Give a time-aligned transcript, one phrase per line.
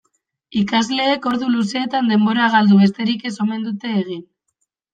[0.61, 4.29] Ikasleek ordu luzeetan denbora galdu besterik ez omen dute egin.